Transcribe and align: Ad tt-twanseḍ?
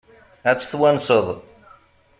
Ad 0.49 0.57
tt-twanseḍ? 0.57 1.27